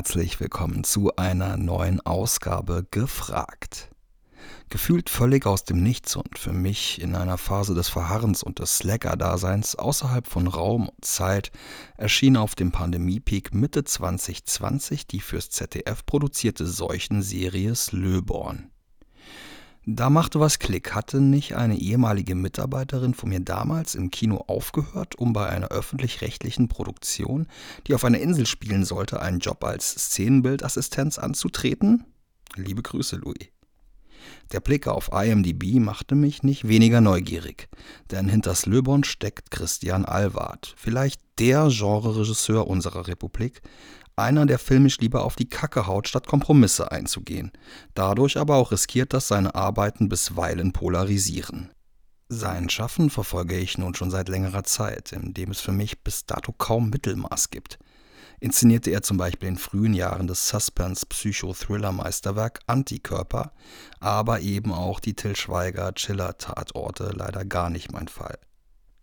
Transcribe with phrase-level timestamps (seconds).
[0.00, 3.90] Herzlich willkommen zu einer neuen Ausgabe Gefragt.
[4.70, 8.78] Gefühlt völlig aus dem Nichts und für mich in einer Phase des Verharrens und des
[8.78, 11.52] Slacker-Daseins außerhalb von Raum und Zeit
[11.98, 18.69] erschien auf dem Pandemie-Peak Mitte 2020 die fürs ZDF produzierte Seuchenserie Slöborn.
[19.86, 20.94] Da machte was Klick.
[20.94, 26.68] Hatte nicht eine ehemalige Mitarbeiterin von mir damals im Kino aufgehört, um bei einer öffentlich-rechtlichen
[26.68, 27.46] Produktion,
[27.86, 32.04] die auf einer Insel spielen sollte, einen Job als Szenenbildassistenz anzutreten?
[32.56, 33.48] Liebe Grüße, Louis.
[34.52, 37.68] Der Blick auf IMDb machte mich nicht weniger neugierig,
[38.10, 43.62] denn hinter Slöborn steckt Christian Alward, vielleicht der Genreregisseur unserer Republik,
[44.20, 47.52] einer, der filmisch lieber auf die Kacke haut, statt Kompromisse einzugehen,
[47.94, 51.70] dadurch aber auch riskiert, dass seine Arbeiten bisweilen polarisieren.
[52.28, 56.26] Sein Schaffen verfolge ich nun schon seit längerer Zeit, in dem es für mich bis
[56.26, 57.78] dato kaum Mittelmaß gibt.
[58.38, 63.52] Inszenierte er zum Beispiel in frühen Jahren das Suspense-Psycho-Thriller-Meisterwerk Antikörper,
[63.98, 68.38] aber eben auch die Till Schweiger-Chiller-Tatorte, leider gar nicht mein Fall.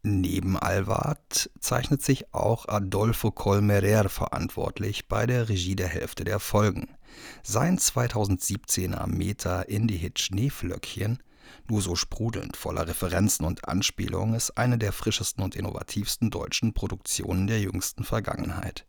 [0.09, 6.95] Neben Alvard zeichnet sich auch Adolfo Colmerer verantwortlich bei der Regie der Hälfte der Folgen.
[7.43, 11.21] Sein 2017er Meta-Indie-Hit Schneeflöckchen,
[11.67, 17.45] nur so sprudelnd voller Referenzen und Anspielungen, ist eine der frischesten und innovativsten deutschen Produktionen
[17.45, 18.85] der jüngsten Vergangenheit.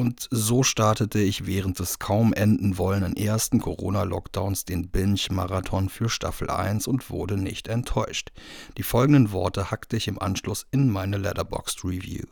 [0.00, 6.48] Und so startete ich während des kaum enden wollenden ersten Corona-Lockdowns den Binge-Marathon für Staffel
[6.48, 8.32] 1 und wurde nicht enttäuscht.
[8.78, 12.24] Die folgenden Worte hackte ich im Anschluss in meine Letterboxd Review.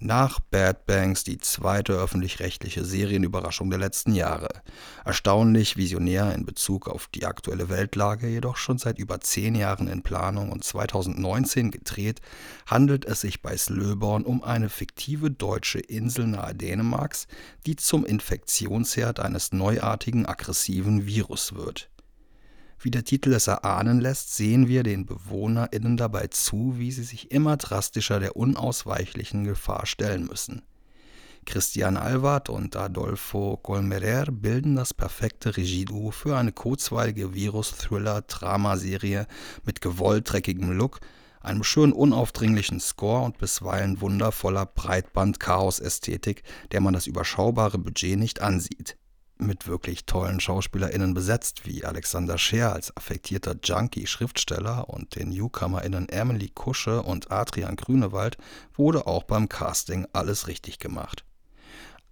[0.00, 4.48] Nach Bad Banks die zweite öffentlich-rechtliche Serienüberraschung der letzten Jahre.
[5.04, 10.02] Erstaunlich visionär in Bezug auf die aktuelle Weltlage, jedoch schon seit über zehn Jahren in
[10.02, 12.20] Planung und 2019 gedreht,
[12.66, 17.26] handelt es sich bei Slöborn um eine fiktive deutsche Insel nahe Dänemarks,
[17.66, 21.90] die zum Infektionsherd eines neuartigen aggressiven Virus wird.
[22.80, 27.32] Wie der Titel es erahnen lässt, sehen wir den BewohnerInnen dabei zu, wie sie sich
[27.32, 30.62] immer drastischer der unausweichlichen Gefahr stellen müssen.
[31.44, 39.26] Christian Alward und Adolfo Colmerer bilden das perfekte Regieduo für eine kurzweilige Virus-Thriller-Dramaserie
[39.64, 41.00] mit gewollt dreckigem Look,
[41.40, 48.96] einem schön unaufdringlichen Score und bisweilen wundervoller Breitband-Chaos-Ästhetik, der man das überschaubare Budget nicht ansieht
[49.38, 56.50] mit wirklich tollen SchauspielerInnen besetzt, wie Alexander Scheer als affektierter Junkie-Schriftsteller und den NewcomerInnen Emily
[56.50, 58.36] Kusche und Adrian Grünewald,
[58.74, 61.24] wurde auch beim Casting alles richtig gemacht.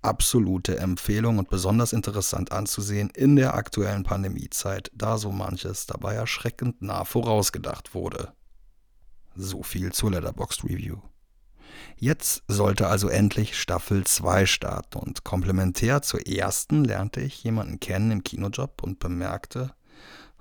[0.02, 6.80] Absolute Empfehlung und besonders interessant anzusehen in der aktuellen Pandemiezeit, da so manches dabei erschreckend
[6.80, 8.32] nah vorausgedacht wurde.
[9.34, 10.98] So viel zur Letterboxd Review.
[11.98, 18.10] Jetzt sollte also endlich Staffel 2 starten und komplementär zur ersten lernte ich jemanden kennen
[18.10, 19.72] im Kinojob und bemerkte,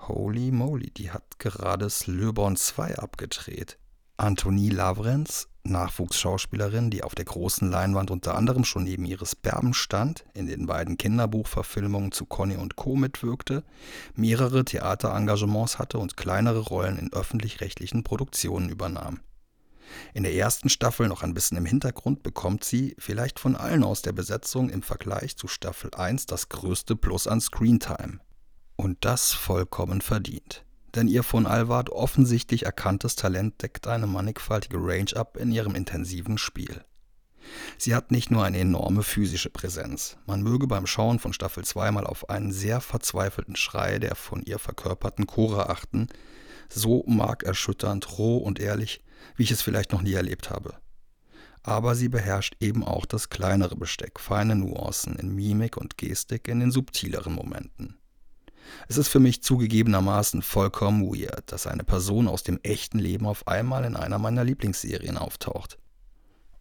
[0.08, 3.78] holy moly, die hat gerade Slöborn 2 abgedreht.
[4.18, 10.26] Antonie Lavrenz, Nachwuchsschauspielerin, die auf der großen Leinwand unter anderem schon neben ihres Berben stand,
[10.34, 12.96] in den beiden Kinderbuchverfilmungen zu Conny und Co.
[12.96, 13.64] mitwirkte,
[14.16, 19.20] mehrere Theaterengagements hatte und kleinere Rollen in öffentlich-rechtlichen Produktionen übernahm.
[20.14, 24.02] In der ersten Staffel noch ein bisschen im Hintergrund bekommt sie, vielleicht von allen aus
[24.02, 28.20] der Besetzung im Vergleich zu Staffel 1, das größte Plus an Screentime.
[28.76, 30.66] Und das vollkommen verdient.
[30.96, 36.38] Denn ihr von Alvard offensichtlich erkanntes Talent deckt eine mannigfaltige Range ab in ihrem intensiven
[36.38, 36.84] Spiel.
[37.78, 40.18] Sie hat nicht nur eine enorme physische Präsenz.
[40.26, 44.42] Man möge beim Schauen von Staffel 2 mal auf einen sehr verzweifelten Schrei der von
[44.42, 46.08] ihr verkörperten Cora achten.
[46.70, 49.02] So markerschütternd, roh und ehrlich
[49.36, 50.76] wie ich es vielleicht noch nie erlebt habe.
[51.64, 56.60] Aber sie beherrscht eben auch das kleinere Besteck, feine Nuancen in Mimik und Gestik in
[56.60, 57.98] den subtileren Momenten.
[58.88, 63.48] Es ist für mich zugegebenermaßen vollkommen weird, dass eine Person aus dem echten Leben auf
[63.48, 65.78] einmal in einer meiner Lieblingsserien auftaucht.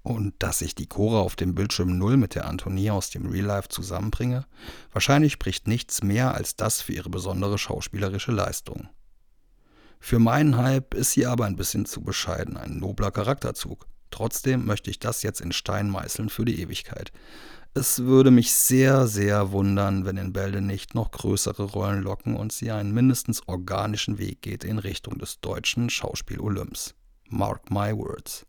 [0.03, 3.47] Und dass ich die Cora auf dem Bildschirm null mit der Antonie aus dem Real
[3.47, 4.45] Life zusammenbringe,
[4.93, 8.89] wahrscheinlich spricht nichts mehr als das für ihre besondere schauspielerische Leistung.
[10.07, 13.87] Für meinen Hype ist sie aber ein bisschen zu bescheiden, ein nobler Charakterzug.
[14.11, 17.11] Trotzdem möchte ich das jetzt in Stein meißeln für die Ewigkeit.
[17.73, 22.53] Es würde mich sehr, sehr wundern, wenn in Bälde nicht noch größere Rollen locken und
[22.53, 26.95] sie einen mindestens organischen Weg geht in Richtung des deutschen Schauspiel-Olymps.
[27.31, 28.45] Mark my words.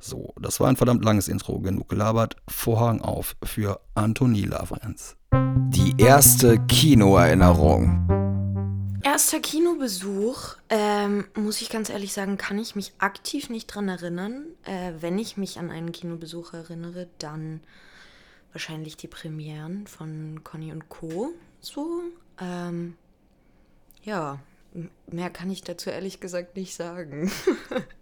[0.00, 2.34] So, das war ein verdammt langes Intro, genug gelabert.
[2.48, 5.16] Vorhang auf für Antonie Lavrenz.
[5.32, 8.27] Die erste Kinoerinnerung
[9.02, 14.46] erster Kinobesuch, ähm, muss ich ganz ehrlich sagen, kann ich mich aktiv nicht dran erinnern.
[14.64, 17.60] Äh, wenn ich mich an einen Kinobesuch erinnere, dann
[18.52, 21.30] wahrscheinlich die Premieren von Conny und Co.
[21.60, 22.02] So.
[22.40, 22.96] Ähm,
[24.02, 24.38] ja,
[25.10, 27.30] mehr kann ich dazu ehrlich gesagt nicht sagen.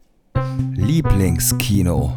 [0.74, 2.16] Lieblingskino.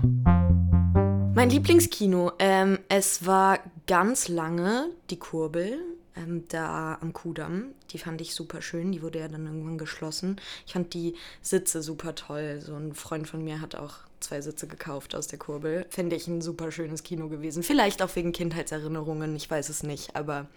[1.35, 5.79] Mein Lieblingskino, ähm, es war ganz lange die Kurbel
[6.19, 7.73] ähm, da am Kudamm.
[7.91, 8.91] Die fand ich super schön.
[8.91, 10.39] Die wurde ja dann irgendwann geschlossen.
[10.65, 12.61] Ich fand die Sitze super toll.
[12.61, 15.85] So ein Freund von mir hat auch zwei Sitze gekauft aus der Kurbel.
[15.89, 17.63] Finde ich ein super schönes Kino gewesen.
[17.63, 20.15] Vielleicht auch wegen Kindheitserinnerungen, ich weiß es nicht.
[20.15, 20.47] Aber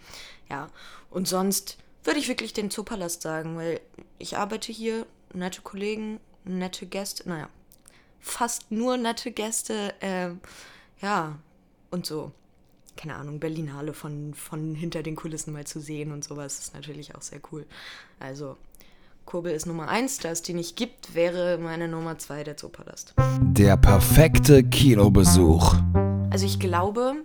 [0.49, 0.69] ja.
[1.09, 3.79] Und sonst würde ich wirklich den Zoopalast sagen, weil
[4.19, 7.49] ich arbeite hier, nette Kollegen, nette Gäste, naja,
[8.19, 10.31] fast nur nette Gäste, äh,
[11.01, 11.39] ja,
[11.91, 12.33] und so
[12.95, 17.15] keine Ahnung, Berlinale von, von hinter den Kulissen mal zu sehen und sowas ist natürlich
[17.15, 17.65] auch sehr cool.
[18.19, 18.57] Also,
[19.25, 23.13] Kurbel ist Nummer eins, da es die nicht gibt, wäre meine Nummer zwei der Zoopalast.
[23.41, 25.75] Der perfekte Kinobesuch.
[26.29, 27.15] Also ich glaube,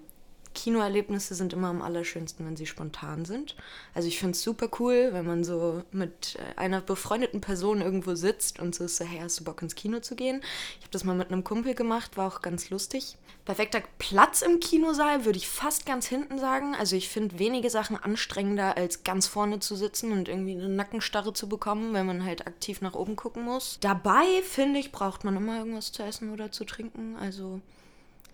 [0.58, 3.54] Kinoerlebnisse sind immer am allerschönsten, wenn sie spontan sind.
[3.94, 8.16] Also ich finde es super cool, wenn man so mit äh, einer befreundeten Person irgendwo
[8.16, 10.42] sitzt und so ist so, hey, hast du Bock ins Kino zu gehen?
[10.78, 13.16] Ich habe das mal mit einem Kumpel gemacht, war auch ganz lustig.
[13.44, 16.74] Perfekter Platz im Kinosaal würde ich fast ganz hinten sagen.
[16.74, 21.32] Also ich finde wenige Sachen anstrengender, als ganz vorne zu sitzen und irgendwie eine Nackenstarre
[21.32, 23.78] zu bekommen, wenn man halt aktiv nach oben gucken muss.
[23.80, 27.16] Dabei, finde ich, braucht man immer irgendwas zu essen oder zu trinken.
[27.16, 27.60] Also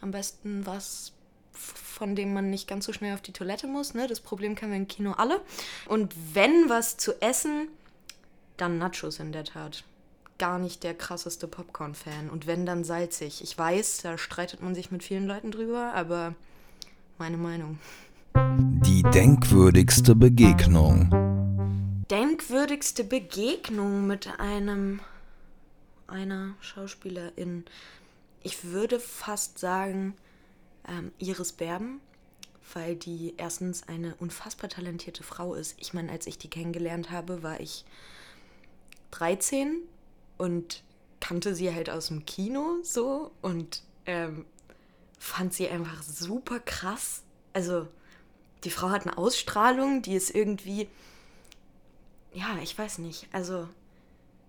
[0.00, 1.12] am besten was
[1.54, 3.94] von dem man nicht ganz so schnell auf die Toilette muss.
[3.94, 4.06] Ne?
[4.06, 5.40] Das Problem kennen wir im Kino alle.
[5.86, 7.68] Und wenn was zu essen,
[8.56, 9.84] dann Nachos in der Tat.
[10.38, 12.28] Gar nicht der krasseste Popcorn-Fan.
[12.28, 13.42] Und wenn, dann salzig.
[13.42, 16.34] Ich weiß, da streitet man sich mit vielen Leuten drüber, aber
[17.18, 17.78] meine Meinung.
[18.36, 21.10] Die denkwürdigste Begegnung.
[22.10, 25.00] Denkwürdigste Begegnung mit einem
[26.06, 27.64] einer Schauspielerin.
[28.42, 30.14] Ich würde fast sagen,
[30.88, 32.00] ähm, Iris Berben,
[32.72, 35.76] weil die erstens eine unfassbar talentierte Frau ist.
[35.78, 37.84] Ich meine, als ich die kennengelernt habe, war ich
[39.12, 39.82] 13
[40.38, 40.82] und
[41.20, 44.44] kannte sie halt aus dem Kino so und ähm,
[45.18, 47.22] fand sie einfach super krass.
[47.52, 47.88] Also
[48.64, 50.88] die Frau hat eine Ausstrahlung, die ist irgendwie,
[52.32, 53.68] ja, ich weiß nicht, also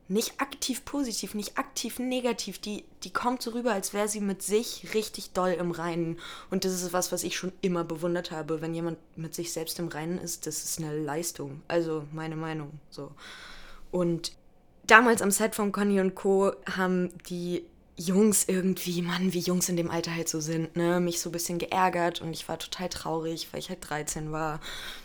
[0.07, 2.59] nicht aktiv positiv, nicht aktiv negativ.
[2.59, 6.19] Die, die kommt so rüber, als wäre sie mit sich richtig doll im Reinen.
[6.51, 8.61] Und das ist was, was ich schon immer bewundert habe.
[8.61, 11.61] Wenn jemand mit sich selbst im Reinen ist, das ist eine Leistung.
[11.67, 12.71] Also meine Meinung.
[12.91, 13.11] So.
[13.91, 14.33] Und
[14.85, 16.53] damals am Set von Conny und Co.
[16.77, 17.65] haben die
[17.97, 21.31] Jungs irgendwie, Mann, wie Jungs in dem Alter halt so sind, ne, mich so ein
[21.31, 24.59] bisschen geärgert und ich war total traurig, weil ich halt 13 war.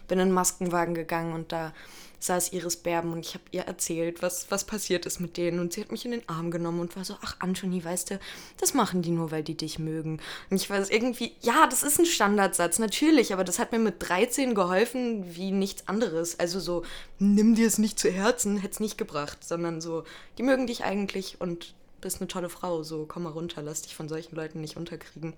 [0.09, 1.73] Bin in den Maskenwagen gegangen und da
[2.21, 5.59] saß Iris Berben und ich habe ihr erzählt, was, was passiert ist mit denen.
[5.59, 8.21] Und sie hat mich in den Arm genommen und war so, ach Anthony, weißt du,
[8.59, 10.21] das machen die nur, weil die dich mögen.
[10.51, 13.97] Und ich weiß irgendwie, ja, das ist ein Standardsatz, natürlich, aber das hat mir mit
[13.99, 16.39] 13 geholfen wie nichts anderes.
[16.39, 16.85] Also so,
[17.19, 20.05] nimm dir es nicht zu Herzen, hätte es nicht gebracht, sondern so,
[20.37, 23.95] die mögen dich eigentlich und bist eine tolle Frau, so komm mal runter, lass dich
[23.95, 25.35] von solchen Leuten nicht unterkriegen.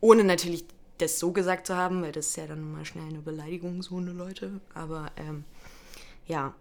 [0.00, 0.64] Ohne natürlich
[0.98, 3.96] das so gesagt zu haben, weil das ist ja dann mal schnell eine Beleidigung, so
[3.96, 4.60] eine Leute.
[4.74, 5.44] Aber ähm,
[6.28, 6.54] ja,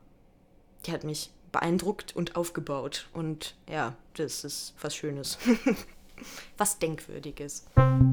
[0.85, 3.07] die hat mich beeindruckt und aufgebaut.
[3.13, 5.37] Und ja, das ist was Schönes.
[6.57, 7.65] was Denkwürdiges.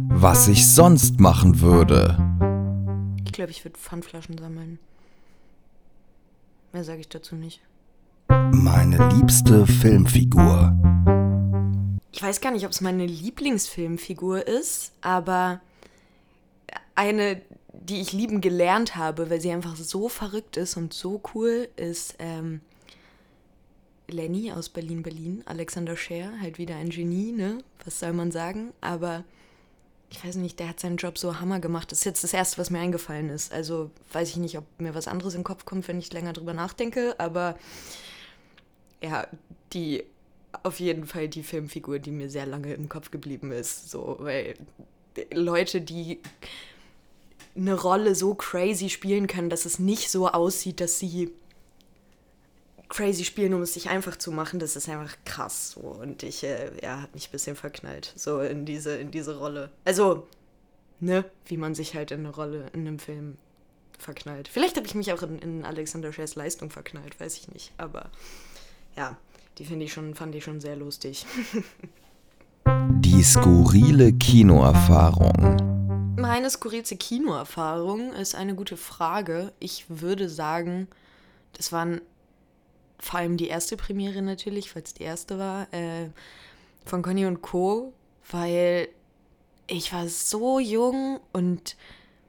[0.08, 2.18] Was ich sonst machen würde.
[3.24, 4.78] Ich glaube, ich würde Pfandflaschen sammeln.
[6.72, 7.60] Mehr sage ich dazu nicht.
[8.28, 10.76] Meine liebste Filmfigur.
[12.12, 15.60] Ich weiß gar nicht, ob es meine Lieblingsfilmfigur ist, aber
[16.94, 17.42] eine,
[17.84, 22.16] die ich lieben gelernt habe, weil sie einfach so verrückt ist und so cool, ist
[22.18, 22.60] ähm,
[24.08, 27.58] Lenny aus Berlin Berlin, Alexander Scher, halt wieder ein Genie, ne?
[27.84, 28.72] Was soll man sagen?
[28.80, 29.24] Aber
[30.10, 31.92] ich weiß nicht, der hat seinen Job so Hammer gemacht.
[31.92, 33.52] Das ist jetzt das Erste, was mir eingefallen ist.
[33.52, 36.54] Also weiß ich nicht, ob mir was anderes im Kopf kommt, wenn ich länger drüber
[36.54, 37.58] nachdenke, aber
[39.02, 39.26] ja,
[39.72, 40.04] die
[40.62, 43.90] auf jeden Fall die Filmfigur, die mir sehr lange im Kopf geblieben ist.
[43.90, 44.54] So, weil
[45.32, 46.20] Leute, die
[47.56, 51.32] eine Rolle so crazy spielen können, dass es nicht so aussieht, dass sie
[52.88, 55.72] crazy spielen, um es sich einfach zu machen, das ist einfach krass.
[55.72, 55.80] So.
[55.80, 59.70] Und ich, äh, ja, hat mich ein bisschen verknallt, so in diese, in diese Rolle.
[59.84, 60.26] Also,
[61.00, 63.36] ne, wie man sich halt in eine Rolle in einem Film
[63.98, 64.48] verknallt.
[64.48, 67.72] Vielleicht habe ich mich auch in, in Alexander Schers Leistung verknallt, weiß ich nicht.
[67.78, 68.10] Aber
[68.96, 69.16] ja,
[69.58, 71.26] die finde ich schon, fand ich schon sehr lustig.
[73.00, 75.83] Die skurrile Kinoerfahrung.
[76.16, 79.52] Meine skurrilste Kinoerfahrung ist eine gute Frage.
[79.58, 80.88] Ich würde sagen,
[81.54, 82.00] das waren
[83.00, 86.08] vor allem die erste Premiere natürlich, falls die erste war, äh,
[86.84, 87.92] von Conny und Co.,
[88.30, 88.88] weil
[89.66, 91.76] ich war so jung und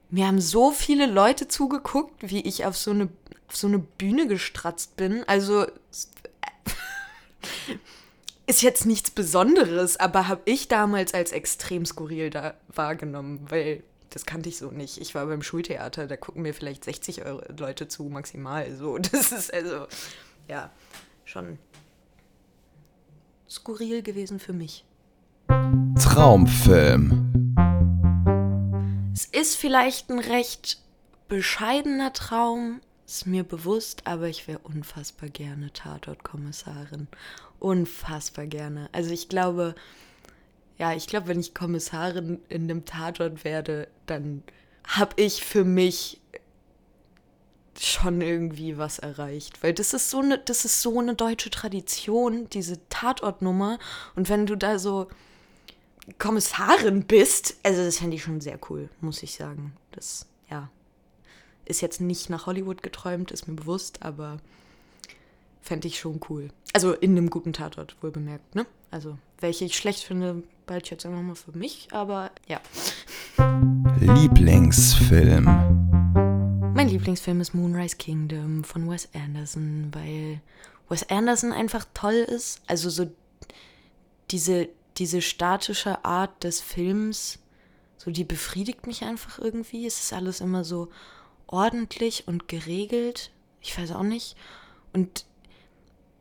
[0.10, 3.10] mir haben so viele Leute zugeguckt, wie ich auf so eine,
[3.48, 5.24] auf so eine Bühne gestratzt bin.
[5.28, 5.66] Also
[8.48, 14.26] ist jetzt nichts Besonderes, aber habe ich damals als extrem skurril da wahrgenommen, weil das
[14.26, 15.00] kannte ich so nicht.
[15.00, 17.24] Ich war beim Schultheater, da gucken mir vielleicht 60
[17.58, 18.74] Leute zu, maximal.
[18.76, 19.88] So, das ist also,
[20.48, 20.72] ja,
[21.26, 21.58] schon
[23.50, 24.86] skurril gewesen für mich.
[26.00, 27.56] Traumfilm.
[29.14, 30.80] Es ist vielleicht ein recht
[31.28, 37.08] bescheidener Traum, ist mir bewusst, aber ich wäre unfassbar gerne Tatort-Kommissarin.
[37.60, 38.90] Unfassbar gerne.
[38.92, 39.76] Also ich glaube,
[40.78, 44.44] ja, ich glaube, wenn ich Kommissarin in einem Tatort werde, dann
[44.88, 46.20] habe ich für mich
[47.80, 49.62] schon irgendwie was erreicht.
[49.64, 53.80] Weil das ist so eine, das ist so eine deutsche Tradition, diese Tatortnummer.
[54.16, 55.08] Und wenn du da so
[56.18, 59.76] Kommissarin bist, also das fände ich schon sehr cool, muss ich sagen.
[59.92, 60.70] Das, ja,
[61.66, 64.38] ist jetzt nicht nach Hollywood geträumt, ist mir bewusst, aber
[65.62, 66.50] fände ich schon cool.
[66.74, 68.66] Also in einem guten Tatort, wohl bemerkt, ne?
[68.92, 72.62] Also, welche ich schlecht finde, bald jetzt einfach mal für mich, aber ja.
[74.00, 75.46] Lieblingsfilm.
[76.76, 80.42] Mein Lieblingsfilm ist Moonrise Kingdom von Wes Anderson, weil
[80.90, 82.62] Wes Anderson einfach toll ist.
[82.68, 83.10] Also so
[84.32, 87.40] diese, diese statische Art des Films,
[87.98, 89.86] so die befriedigt mich einfach irgendwie.
[89.86, 90.90] Es ist alles immer so
[91.48, 93.32] ordentlich und geregelt.
[93.62, 94.36] Ich weiß auch nicht.
[94.94, 95.26] Und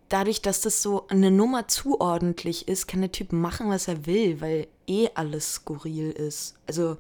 [0.09, 4.07] dadurch, dass das so eine Nummer zu ordentlich ist, kann der Typ machen, was er
[4.07, 6.55] will, weil eh alles skurril ist.
[6.67, 6.97] Also,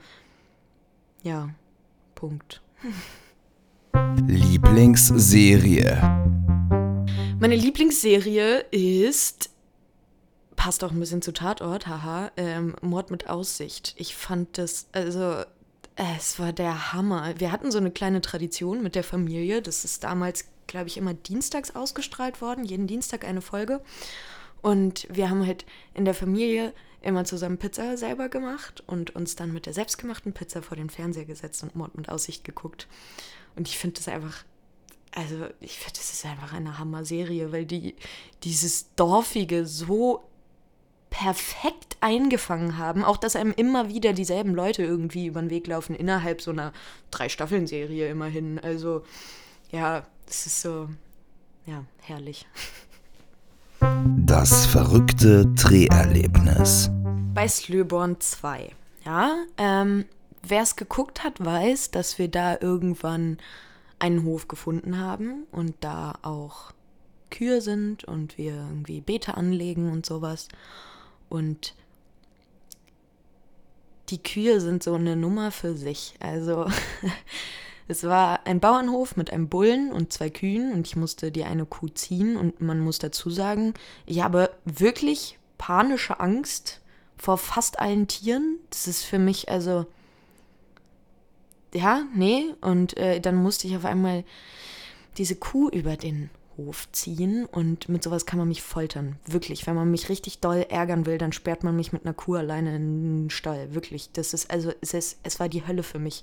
[1.22, 1.50] ja,
[2.14, 2.60] Punkt.
[4.26, 5.96] Lieblingsserie.
[7.38, 9.50] Meine Lieblingsserie ist,
[10.56, 13.94] passt auch ein bisschen zu Tatort, haha, ähm, Mord mit Aussicht.
[13.96, 15.44] Ich fand das, also,
[15.96, 17.34] es war der Hammer.
[17.38, 19.62] Wir hatten so eine kleine Tradition mit der Familie.
[19.62, 23.80] Das ist damals glaube ich, immer dienstags ausgestrahlt worden, jeden Dienstag eine Folge.
[24.62, 26.72] Und wir haben halt in der Familie
[27.02, 31.26] immer zusammen Pizza selber gemacht und uns dann mit der selbstgemachten Pizza vor den Fernseher
[31.26, 32.88] gesetzt und Mord mit Aussicht geguckt.
[33.56, 34.44] Und ich finde das einfach,
[35.14, 37.94] also ich finde, das ist einfach eine Hammer-Serie, weil die
[38.42, 40.24] dieses Dorfige so
[41.14, 43.04] perfekt eingefangen haben.
[43.04, 46.72] Auch, dass einem immer wieder dieselben Leute irgendwie über den Weg laufen, innerhalb so einer
[47.12, 48.58] Drei-Staffeln-Serie immerhin.
[48.58, 49.04] Also,
[49.70, 50.88] ja, es ist so,
[51.66, 52.46] ja, herrlich.
[54.16, 56.90] Das verrückte Dreherlebnis.
[57.32, 58.70] Bei Slöborn 2.
[59.04, 60.06] Ja, ähm,
[60.42, 63.38] wer es geguckt hat, weiß, dass wir da irgendwann
[64.00, 66.72] einen Hof gefunden haben und da auch
[67.30, 70.48] Kühe sind und wir irgendwie Beete anlegen und sowas.
[71.28, 71.74] Und
[74.10, 76.14] die Kühe sind so eine Nummer für sich.
[76.20, 76.66] Also
[77.86, 81.66] Es war ein Bauernhof mit einem Bullen und zwei Kühen und ich musste die eine
[81.66, 83.74] Kuh ziehen und man muss dazu sagen,
[84.06, 86.80] ich habe wirklich panische Angst
[87.18, 88.58] vor fast allen Tieren.
[88.70, 89.86] Das ist für mich also
[91.74, 94.24] ja, nee und äh, dann musste ich auf einmal
[95.18, 99.16] diese Kuh über den Hof ziehen und mit sowas kann man mich foltern.
[99.26, 102.34] Wirklich, wenn man mich richtig doll ärgern will, dann sperrt man mich mit einer Kuh
[102.34, 103.74] alleine in den Stall.
[103.74, 106.22] Wirklich, das ist also es ist es war die Hölle für mich.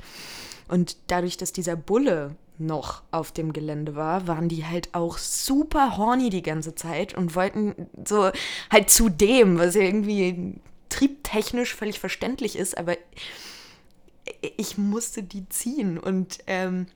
[0.67, 5.97] Und dadurch, dass dieser Bulle noch auf dem Gelände war, waren die halt auch super
[5.97, 8.31] horny die ganze Zeit und wollten so
[8.69, 10.55] halt zu dem, was irgendwie
[10.89, 12.95] triebtechnisch völlig verständlich ist, aber
[14.57, 16.87] ich musste die ziehen und ähm,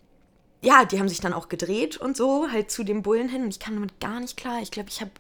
[0.66, 3.44] ja, die haben sich dann auch gedreht und so, halt zu dem Bullen hin.
[3.44, 4.62] Und ich kann damit gar nicht klar.
[4.62, 5.12] Ich glaube, ich habe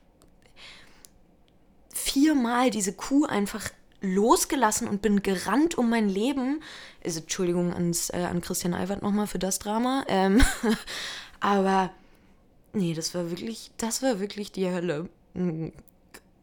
[1.93, 3.69] viermal diese Kuh einfach
[4.01, 6.61] losgelassen und bin gerannt um mein Leben.
[7.03, 10.03] Also, Entschuldigung ans, äh, an Christian Albert nochmal für das Drama.
[10.07, 10.41] Ähm,
[11.39, 11.91] aber
[12.73, 15.09] nee, das war wirklich, das war wirklich die Hölle.
[15.35, 15.73] Hm,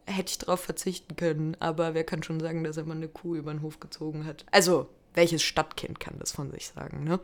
[0.05, 3.35] hätte ich darauf verzichten können, aber wer kann schon sagen, dass er mal eine Kuh
[3.35, 4.45] über den Hof gezogen hat?
[4.51, 7.19] Also, welches Stadtkind kann das von sich sagen, ne?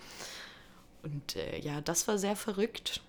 [1.04, 3.02] Und äh, ja, das war sehr verrückt.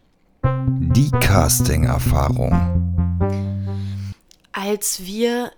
[0.44, 2.52] Die Casting-Erfahrung.
[4.52, 5.52] Als wir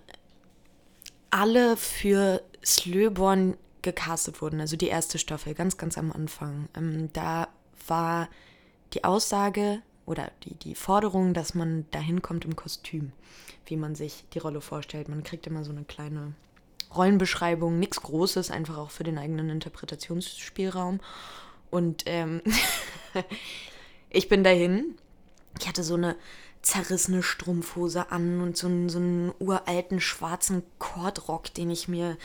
[1.29, 7.47] alle für Slöborn gecastet wurden, also die erste Staffel, ganz, ganz am Anfang, ähm, da
[7.87, 8.29] war
[8.93, 13.11] die Aussage oder die, die Forderung, dass man dahin kommt im Kostüm,
[13.65, 15.09] wie man sich die Rolle vorstellt.
[15.09, 16.33] Man kriegt immer so eine kleine
[16.95, 20.99] Rollenbeschreibung, nichts Großes, einfach auch für den eigenen Interpretationsspielraum.
[21.73, 22.43] Und ähm,
[24.11, 24.95] ich bin dahin.
[25.59, 26.15] Ich hatte so eine
[26.61, 32.15] zerrissene Strumpfhose an und so einen, so einen uralten schwarzen Kordrock, den ich mir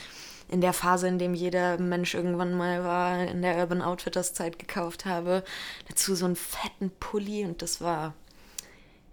[0.48, 4.58] in der Phase, in dem jeder Mensch irgendwann mal war, in der Urban Outfitters Zeit
[4.58, 5.42] gekauft habe.
[5.88, 8.12] Dazu so einen fetten Pulli und das war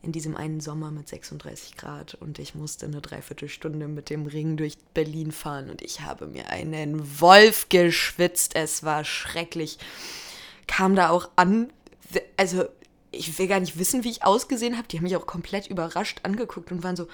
[0.06, 4.56] in diesem einen Sommer mit 36 Grad und ich musste eine Dreiviertelstunde mit dem Ring
[4.56, 8.56] durch Berlin fahren und ich habe mir einen Wolf geschwitzt.
[8.56, 9.80] Es war schrecklich.
[10.68, 11.74] Kam da auch an,
[12.38, 12.66] also
[13.12, 14.88] ich will gar nicht wissen, wie ich ausgesehen habe.
[14.88, 17.08] Die haben mich auch komplett überrascht angeguckt und waren so,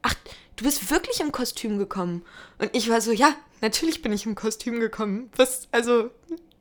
[0.00, 0.14] ach,
[0.56, 2.24] du bist wirklich im Kostüm gekommen.
[2.58, 5.30] Und ich war so, ja, natürlich bin ich im Kostüm gekommen.
[5.36, 6.10] Was, also,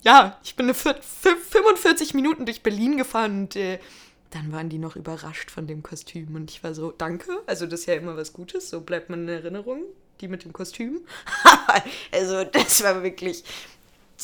[0.02, 3.80] ja, ich bin eine 45 Minuten durch Berlin gefahren und äh,
[4.32, 6.36] dann waren die noch überrascht von dem Kostüm.
[6.36, 7.32] Und ich war so, danke.
[7.46, 8.70] Also, das ist ja immer was Gutes.
[8.70, 9.84] So bleibt man in Erinnerung.
[10.22, 11.02] Die mit dem Kostüm.
[12.12, 13.44] also, das war wirklich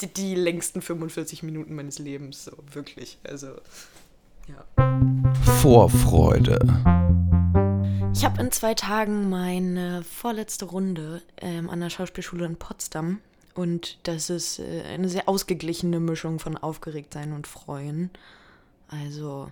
[0.01, 2.45] die, die längsten 45 Minuten meines Lebens.
[2.45, 3.17] So, wirklich.
[3.23, 3.55] Also,
[4.47, 4.65] ja.
[5.61, 6.59] Vorfreude.
[8.15, 13.19] Ich habe in zwei Tagen meine vorletzte Runde ähm, an der Schauspielschule in Potsdam.
[13.55, 18.09] Und das ist äh, eine sehr ausgeglichene Mischung von Aufgeregtsein und Freuen.
[18.87, 19.51] Also,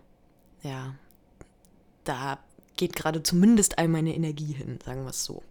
[0.63, 0.95] ja,
[2.03, 2.39] da
[2.77, 5.43] geht gerade zumindest all meine Energie hin, sagen wir es so.